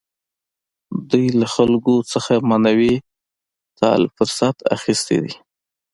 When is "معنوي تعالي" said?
2.49-4.07